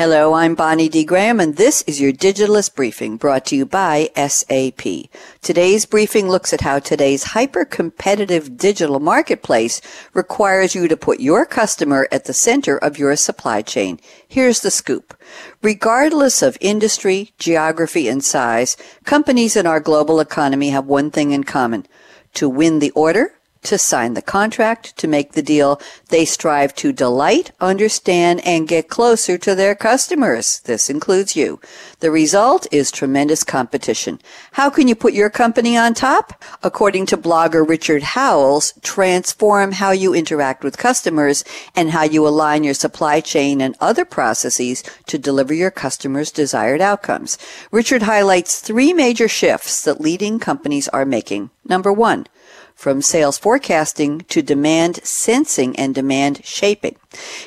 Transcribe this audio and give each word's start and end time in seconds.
Hello, 0.00 0.32
I'm 0.32 0.54
Bonnie 0.54 0.88
D. 0.88 1.04
Graham, 1.04 1.40
and 1.40 1.56
this 1.56 1.82
is 1.82 2.00
your 2.00 2.10
Digitalist 2.10 2.74
Briefing 2.74 3.18
brought 3.18 3.44
to 3.44 3.54
you 3.54 3.66
by 3.66 4.08
SAP. 4.16 5.10
Today's 5.42 5.84
briefing 5.84 6.26
looks 6.26 6.54
at 6.54 6.62
how 6.62 6.78
today's 6.78 7.34
hyper-competitive 7.34 8.56
digital 8.56 8.98
marketplace 8.98 9.82
requires 10.14 10.74
you 10.74 10.88
to 10.88 10.96
put 10.96 11.20
your 11.20 11.44
customer 11.44 12.08
at 12.10 12.24
the 12.24 12.32
center 12.32 12.78
of 12.78 12.96
your 12.96 13.14
supply 13.14 13.60
chain. 13.60 14.00
Here's 14.26 14.60
the 14.60 14.70
scoop. 14.70 15.22
Regardless 15.60 16.40
of 16.40 16.56
industry, 16.62 17.34
geography, 17.38 18.08
and 18.08 18.24
size, 18.24 18.78
companies 19.04 19.54
in 19.54 19.66
our 19.66 19.80
global 19.80 20.18
economy 20.18 20.70
have 20.70 20.86
one 20.86 21.10
thing 21.10 21.32
in 21.32 21.44
common. 21.44 21.86
To 22.36 22.48
win 22.48 22.78
the 22.78 22.92
order, 22.92 23.34
to 23.62 23.78
sign 23.78 24.14
the 24.14 24.22
contract, 24.22 24.96
to 24.96 25.08
make 25.08 25.32
the 25.32 25.42
deal. 25.42 25.80
They 26.08 26.24
strive 26.24 26.74
to 26.76 26.92
delight, 26.92 27.52
understand, 27.60 28.40
and 28.44 28.68
get 28.68 28.88
closer 28.88 29.36
to 29.38 29.54
their 29.54 29.74
customers. 29.74 30.60
This 30.60 30.88
includes 30.88 31.36
you. 31.36 31.60
The 32.00 32.10
result 32.10 32.66
is 32.72 32.90
tremendous 32.90 33.44
competition. 33.44 34.20
How 34.52 34.70
can 34.70 34.88
you 34.88 34.94
put 34.94 35.12
your 35.12 35.30
company 35.30 35.76
on 35.76 35.94
top? 35.94 36.42
According 36.62 37.06
to 37.06 37.16
blogger 37.16 37.66
Richard 37.68 38.02
Howells, 38.02 38.74
transform 38.82 39.72
how 39.72 39.90
you 39.90 40.14
interact 40.14 40.64
with 40.64 40.78
customers 40.78 41.44
and 41.76 41.90
how 41.90 42.04
you 42.04 42.26
align 42.26 42.64
your 42.64 42.74
supply 42.74 43.20
chain 43.20 43.60
and 43.60 43.76
other 43.80 44.04
processes 44.04 44.82
to 45.06 45.18
deliver 45.18 45.52
your 45.52 45.70
customers' 45.70 46.32
desired 46.32 46.80
outcomes. 46.80 47.36
Richard 47.70 48.02
highlights 48.02 48.60
three 48.60 48.92
major 48.92 49.28
shifts 49.28 49.82
that 49.84 50.00
leading 50.00 50.38
companies 50.38 50.88
are 50.88 51.04
making. 51.04 51.50
Number 51.64 51.92
one, 51.92 52.26
from 52.80 53.02
sales 53.02 53.36
forecasting 53.36 54.20
to 54.20 54.40
demand 54.40 55.00
sensing 55.04 55.76
and 55.76 55.94
demand 55.94 56.40
shaping. 56.42 56.96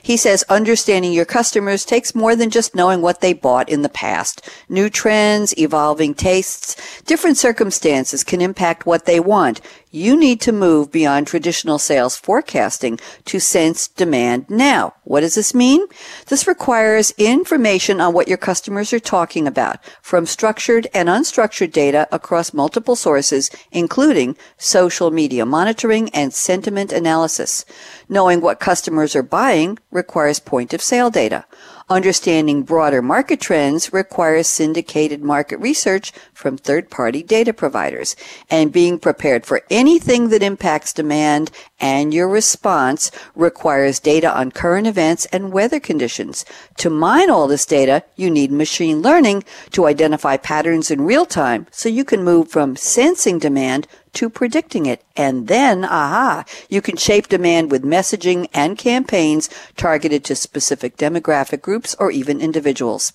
He 0.04 0.16
says 0.16 0.44
understanding 0.48 1.12
your 1.12 1.26
customers 1.26 1.86
takes 1.86 2.14
more 2.14 2.36
than 2.36 2.52
just 2.52 2.76
knowing 2.76 3.02
what 3.02 3.22
they 3.22 3.34
bought 3.34 3.68
in 3.68 3.82
the 3.82 3.90
past. 3.90 4.48
New 4.70 4.92
trends, 4.92 5.58
evolving 5.58 6.14
tastes, 6.14 6.76
different 7.04 7.38
circumstances 7.38 8.24
can 8.24 8.42
impact 8.42 8.86
what 8.86 9.06
they 9.06 9.20
want. 9.20 9.60
You 9.90 10.18
need 10.18 10.42
to 10.42 10.52
move 10.52 10.92
beyond 10.92 11.28
traditional 11.28 11.80
sales 11.80 12.18
forecasting 12.18 13.00
to 13.26 13.40
sense 13.40 13.88
demand 13.88 14.50
now. 14.50 14.96
What 15.04 15.22
does 15.22 15.36
this 15.36 15.54
mean? 15.54 15.86
This 16.28 16.48
requires 16.48 17.12
information 17.18 18.02
on 18.02 18.14
what 18.14 18.28
your 18.28 18.40
customers 18.40 18.92
are 18.92 19.00
talking 19.00 19.48
about 19.48 19.84
from 20.02 20.26
structured 20.26 20.88
and 20.94 21.10
unstructured 21.10 21.72
data 21.72 22.08
across 22.12 22.54
multiple 22.54 22.96
sources, 22.96 23.50
including 23.72 24.36
social 24.58 25.12
media 25.12 25.23
monitoring 25.46 26.10
and 26.10 26.34
sentiment 26.34 26.92
analysis. 26.92 27.66
Knowing 28.10 28.42
what 28.42 28.60
customers 28.60 29.16
are 29.16 29.24
buying 29.24 29.78
requires 29.92 30.40
point 30.40 30.74
of 30.74 30.82
sale 30.82 31.10
data. 31.10 31.46
Understanding 31.90 32.64
broader 32.64 33.02
market 33.02 33.42
trends 33.42 33.92
requires 33.92 34.48
syndicated 34.48 35.22
market 35.22 35.58
research 35.58 36.14
from 36.34 36.58
third 36.58 36.90
party 36.90 37.22
data 37.22 37.54
providers. 37.54 38.16
And 38.50 38.72
being 38.72 38.98
prepared 38.98 39.46
for 39.46 39.62
anything 39.70 40.30
that 40.30 40.42
impacts 40.42 40.94
demand 40.94 41.52
and 41.80 42.14
your 42.14 42.30
response 42.30 43.12
requires 43.36 44.00
data 44.00 44.34
on 44.34 44.52
current 44.52 44.88
events 44.88 45.26
and 45.26 45.52
weather 45.52 45.80
conditions. 45.80 46.46
To 46.78 46.90
mine 46.90 47.30
all 47.30 47.48
this 47.48 47.66
data, 47.66 48.04
you 48.16 48.30
need 48.30 48.52
machine 48.52 49.02
learning 49.02 49.44
to 49.72 49.86
identify 49.86 50.38
patterns 50.38 50.90
in 50.90 51.02
real 51.02 51.26
time 51.26 51.68
so 51.70 51.90
you 51.90 52.06
can 52.06 52.24
move 52.24 52.48
from 52.48 52.78
sensing 52.78 53.40
demand 53.40 53.88
to 54.14 54.30
predicting 54.30 54.86
it. 54.86 55.04
And 55.16 55.48
then, 55.48 55.84
aha, 55.84 56.46
you 56.70 56.82
can 56.82 56.98
shape 56.98 57.28
demand 57.28 57.72
with 57.72 57.84
messaging 57.84 58.48
and 58.54 58.78
campaigns 58.78 59.50
targeted 59.76 60.24
to 60.26 60.36
specific 60.36 60.98
demographic 60.98 61.62
groups 61.62 61.96
or 62.00 62.12
even 62.12 62.42
individuals. 62.42 63.14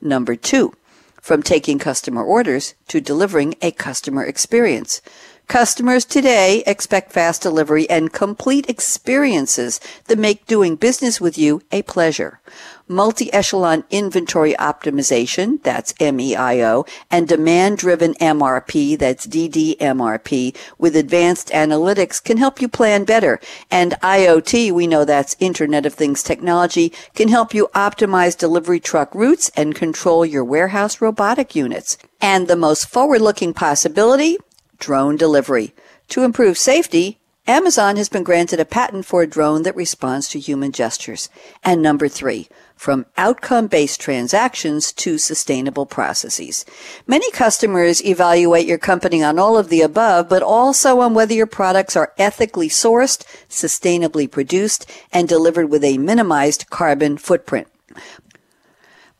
Number 0.00 0.36
two, 0.36 0.74
from 1.20 1.42
taking 1.42 1.78
customer 1.78 2.22
orders 2.22 2.74
to 2.88 3.00
delivering 3.00 3.54
a 3.62 3.70
customer 3.70 4.24
experience. 4.24 5.00
Customers 5.48 6.04
today 6.04 6.62
expect 6.66 7.12
fast 7.12 7.42
delivery 7.42 7.88
and 7.88 8.12
complete 8.12 8.68
experiences 8.68 9.78
that 10.06 10.18
make 10.18 10.46
doing 10.46 10.76
business 10.76 11.20
with 11.20 11.36
you 11.36 11.62
a 11.70 11.82
pleasure. 11.82 12.40
Multi-echelon 12.86 13.84
inventory 13.90 14.54
optimization, 14.54 15.62
that's 15.62 15.94
MEIO, 15.94 16.86
and 17.10 17.26
demand-driven 17.26 18.14
MRP, 18.14 18.98
that's 18.98 19.26
DDMRP, 19.26 20.54
with 20.76 20.94
advanced 20.94 21.48
analytics 21.48 22.22
can 22.22 22.36
help 22.36 22.60
you 22.60 22.68
plan 22.68 23.04
better. 23.04 23.40
And 23.70 23.92
IoT, 24.02 24.70
we 24.72 24.86
know 24.86 25.04
that's 25.04 25.36
Internet 25.40 25.86
of 25.86 25.94
Things 25.94 26.22
technology, 26.22 26.92
can 27.14 27.28
help 27.28 27.54
you 27.54 27.68
optimize 27.74 28.36
delivery 28.36 28.80
truck 28.80 29.14
routes 29.14 29.50
and 29.56 29.74
control 29.74 30.26
your 30.26 30.44
warehouse 30.44 31.00
robotic 31.00 31.54
units. 31.54 31.96
And 32.20 32.48
the 32.48 32.56
most 32.56 32.88
forward-looking 32.88 33.54
possibility 33.54 34.36
drone 34.78 35.16
delivery. 35.16 35.74
To 36.08 36.22
improve 36.22 36.58
safety, 36.58 37.18
Amazon 37.46 37.96
has 37.96 38.08
been 38.08 38.22
granted 38.22 38.58
a 38.58 38.64
patent 38.64 39.04
for 39.04 39.20
a 39.20 39.26
drone 39.26 39.64
that 39.64 39.76
responds 39.76 40.28
to 40.30 40.40
human 40.40 40.72
gestures. 40.72 41.28
And 41.62 41.82
number 41.82 42.08
three, 42.08 42.48
from 42.74 43.04
outcome-based 43.18 44.00
transactions 44.00 44.90
to 44.92 45.18
sustainable 45.18 45.84
processes. 45.84 46.64
Many 47.06 47.30
customers 47.32 48.02
evaluate 48.02 48.66
your 48.66 48.78
company 48.78 49.22
on 49.22 49.38
all 49.38 49.58
of 49.58 49.68
the 49.68 49.82
above, 49.82 50.26
but 50.30 50.42
also 50.42 51.00
on 51.00 51.12
whether 51.12 51.34
your 51.34 51.46
products 51.46 51.96
are 51.96 52.14
ethically 52.16 52.70
sourced, 52.70 53.26
sustainably 53.50 54.30
produced, 54.30 54.90
and 55.12 55.28
delivered 55.28 55.68
with 55.68 55.84
a 55.84 55.98
minimized 55.98 56.70
carbon 56.70 57.18
footprint. 57.18 57.68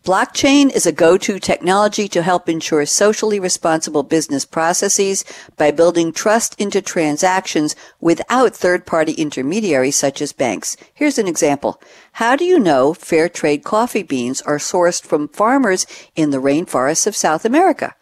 Blockchain 0.04 0.70
is 0.70 0.84
a 0.84 0.92
go-to 0.92 1.38
technology 1.38 2.08
to 2.08 2.20
help 2.20 2.46
ensure 2.46 2.84
socially 2.84 3.40
responsible 3.40 4.02
business 4.02 4.44
processes 4.44 5.24
by 5.56 5.70
building 5.70 6.12
trust 6.12 6.54
into 6.60 6.82
transactions 6.82 7.74
without 8.02 8.54
third-party 8.54 9.12
intermediaries 9.12 9.96
such 9.96 10.20
as 10.20 10.34
banks. 10.34 10.76
Here's 10.92 11.16
an 11.16 11.26
example. 11.26 11.80
How 12.12 12.36
do 12.36 12.44
you 12.44 12.58
know 12.58 12.92
fair 12.92 13.30
trade 13.30 13.64
coffee 13.64 14.02
beans 14.02 14.42
are 14.42 14.58
sourced 14.58 15.02
from 15.02 15.28
farmers 15.28 15.86
in 16.14 16.32
the 16.32 16.42
rainforests 16.42 17.06
of 17.06 17.16
South 17.16 17.46
America? 17.46 17.94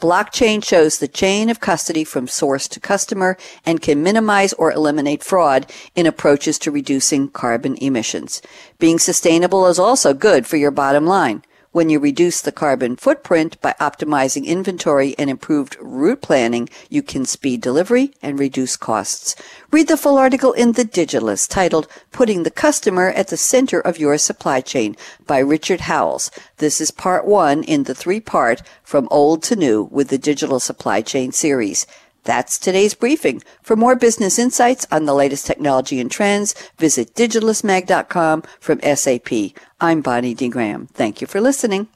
Blockchain 0.00 0.64
shows 0.64 0.98
the 0.98 1.08
chain 1.08 1.50
of 1.50 1.60
custody 1.60 2.04
from 2.04 2.28
source 2.28 2.68
to 2.68 2.80
customer 2.80 3.36
and 3.66 3.82
can 3.82 4.02
minimize 4.02 4.52
or 4.54 4.72
eliminate 4.72 5.24
fraud 5.24 5.70
in 5.96 6.06
approaches 6.06 6.58
to 6.60 6.70
reducing 6.70 7.28
carbon 7.28 7.76
emissions. 7.76 8.40
Being 8.78 8.98
sustainable 8.98 9.66
is 9.66 9.78
also 9.78 10.14
good 10.14 10.46
for 10.46 10.56
your 10.56 10.70
bottom 10.70 11.06
line 11.06 11.42
when 11.78 11.90
you 11.90 12.00
reduce 12.00 12.40
the 12.40 12.50
carbon 12.50 12.96
footprint 12.96 13.56
by 13.60 13.72
optimizing 13.80 14.44
inventory 14.44 15.14
and 15.16 15.30
improved 15.30 15.76
route 15.80 16.20
planning, 16.20 16.68
you 16.90 17.04
can 17.04 17.24
speed 17.24 17.60
delivery 17.60 18.12
and 18.20 18.36
reduce 18.36 18.76
costs. 18.76 19.36
Read 19.70 19.86
the 19.86 19.96
full 19.96 20.18
article 20.18 20.52
in 20.54 20.72
The 20.72 20.84
Digitalist 20.84 21.50
titled 21.50 21.86
Putting 22.10 22.42
the 22.42 22.50
Customer 22.50 23.10
at 23.10 23.28
the 23.28 23.36
Center 23.36 23.78
of 23.78 23.96
Your 23.96 24.18
Supply 24.18 24.60
Chain 24.60 24.96
by 25.24 25.38
Richard 25.38 25.82
Howells. 25.82 26.32
This 26.56 26.80
is 26.80 26.90
part 26.90 27.24
one 27.24 27.62
in 27.62 27.84
the 27.84 27.94
three 27.94 28.18
part 28.18 28.60
From 28.82 29.06
Old 29.12 29.44
to 29.44 29.54
New 29.54 29.84
with 29.84 30.08
the 30.08 30.18
Digital 30.18 30.58
Supply 30.58 31.00
Chain 31.00 31.30
series. 31.30 31.86
That's 32.28 32.58
today's 32.58 32.92
briefing. 32.92 33.42
For 33.62 33.74
more 33.74 33.96
business 33.96 34.38
insights 34.38 34.86
on 34.90 35.06
the 35.06 35.14
latest 35.14 35.46
technology 35.46 35.98
and 35.98 36.10
trends, 36.10 36.54
visit 36.76 37.14
digitalistmag.com 37.14 38.42
from 38.60 38.80
SAP. 38.82 39.56
I'm 39.80 40.02
Bonnie 40.02 40.34
D. 40.34 40.50
Graham. 40.50 40.88
Thank 40.88 41.22
you 41.22 41.26
for 41.26 41.40
listening. 41.40 41.88